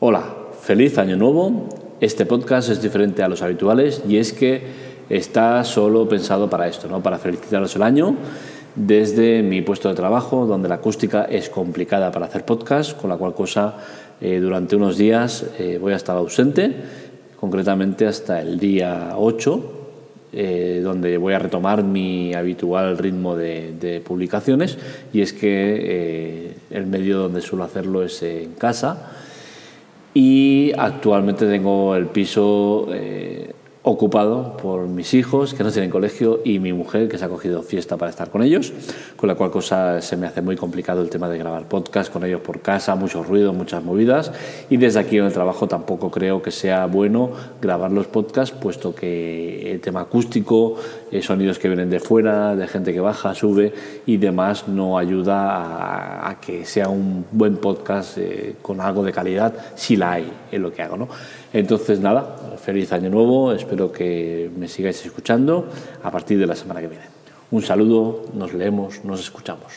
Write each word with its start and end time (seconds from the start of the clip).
Hola, 0.00 0.22
feliz 0.62 0.96
año 0.98 1.16
nuevo. 1.16 1.68
Este 2.00 2.24
podcast 2.24 2.68
es 2.68 2.80
diferente 2.80 3.24
a 3.24 3.28
los 3.28 3.42
habituales 3.42 4.00
y 4.08 4.18
es 4.18 4.32
que 4.32 4.62
está 5.08 5.64
solo 5.64 6.08
pensado 6.08 6.48
para 6.48 6.68
esto, 6.68 6.86
¿no? 6.86 7.02
para 7.02 7.18
felicitaros 7.18 7.74
el 7.74 7.82
año 7.82 8.14
desde 8.76 9.42
mi 9.42 9.60
puesto 9.60 9.88
de 9.88 9.96
trabajo, 9.96 10.46
donde 10.46 10.68
la 10.68 10.76
acústica 10.76 11.24
es 11.24 11.50
complicada 11.50 12.12
para 12.12 12.26
hacer 12.26 12.44
podcast, 12.44 12.96
con 12.96 13.10
la 13.10 13.16
cual 13.16 13.34
cosa 13.34 13.74
eh, 14.20 14.38
durante 14.38 14.76
unos 14.76 14.96
días 14.96 15.46
eh, 15.58 15.78
voy 15.80 15.94
a 15.94 15.96
estar 15.96 16.16
ausente, 16.16 16.76
concretamente 17.40 18.06
hasta 18.06 18.40
el 18.40 18.60
día 18.60 19.14
8, 19.16 19.72
eh, 20.32 20.80
donde 20.80 21.18
voy 21.18 21.34
a 21.34 21.40
retomar 21.40 21.82
mi 21.82 22.34
habitual 22.34 22.98
ritmo 22.98 23.34
de, 23.34 23.72
de 23.72 24.00
publicaciones 24.00 24.78
y 25.12 25.22
es 25.22 25.32
que 25.32 26.54
el 26.70 26.86
medio 26.86 27.18
donde 27.18 27.40
suelo 27.40 27.64
hacerlo 27.64 28.04
es 28.04 28.22
en 28.22 28.52
casa 28.52 29.16
y 30.20 30.72
actualmente 30.76 31.46
tengo 31.46 31.94
el 31.94 32.06
piso 32.06 32.88
eh, 32.92 33.52
ocupado 33.90 34.56
por 34.56 34.86
mis 34.86 35.14
hijos 35.14 35.54
que 35.54 35.64
no 35.64 35.70
tienen 35.70 35.90
colegio 35.90 36.40
y 36.44 36.58
mi 36.58 36.72
mujer 36.72 37.08
que 37.08 37.18
se 37.18 37.24
ha 37.24 37.28
cogido 37.28 37.62
fiesta 37.62 37.96
para 37.96 38.10
estar 38.10 38.30
con 38.30 38.42
ellos, 38.42 38.72
con 39.16 39.28
la 39.28 39.34
cual 39.34 39.50
cosa 39.50 40.00
se 40.02 40.16
me 40.16 40.26
hace 40.26 40.42
muy 40.42 40.56
complicado 40.56 41.00
el 41.00 41.10
tema 41.10 41.28
de 41.28 41.38
grabar 41.38 41.68
podcast 41.68 42.12
con 42.12 42.24
ellos 42.24 42.40
por 42.40 42.60
casa, 42.60 42.94
mucho 42.94 43.22
ruido, 43.22 43.52
muchas 43.52 43.82
movidas 43.82 44.32
y 44.68 44.76
desde 44.76 45.00
aquí 45.00 45.18
en 45.18 45.24
el 45.24 45.32
trabajo 45.32 45.68
tampoco 45.68 46.10
creo 46.10 46.42
que 46.42 46.50
sea 46.50 46.86
bueno 46.86 47.30
grabar 47.60 47.90
los 47.90 48.06
podcasts 48.06 48.56
puesto 48.60 48.94
que 48.94 49.72
el 49.72 49.80
tema 49.80 50.00
acústico, 50.00 50.76
eh, 51.10 51.22
sonidos 51.22 51.58
que 51.58 51.68
vienen 51.68 51.90
de 51.90 52.00
fuera, 52.00 52.54
de 52.54 52.68
gente 52.68 52.92
que 52.92 53.00
baja, 53.00 53.34
sube 53.34 53.72
y 54.06 54.16
demás 54.18 54.68
no 54.68 54.98
ayuda 54.98 56.28
a, 56.28 56.40
que 56.40 56.64
sea 56.64 56.88
un 56.88 57.24
buen 57.32 57.56
podcast 57.56 58.18
eh, 58.18 58.56
con 58.62 58.80
algo 58.80 59.02
de 59.02 59.12
calidad 59.12 59.54
si 59.74 59.96
la 59.96 60.12
hay 60.12 60.30
en 60.52 60.62
lo 60.62 60.72
que 60.72 60.82
hago. 60.82 60.96
¿no? 60.96 61.08
Entonces 61.52 62.00
nada, 62.00 62.36
feliz 62.62 62.92
año 62.92 63.08
nuevo, 63.08 63.52
espero 63.78 63.92
que 63.92 64.50
me 64.56 64.66
sigáis 64.66 65.06
escuchando 65.06 65.68
a 66.02 66.10
partir 66.10 66.36
de 66.36 66.46
la 66.46 66.56
semana 66.56 66.80
que 66.80 66.88
viene. 66.88 67.04
Un 67.52 67.62
saludo, 67.62 68.24
nos 68.34 68.52
leemos, 68.52 69.04
nos 69.04 69.20
escuchamos. 69.20 69.72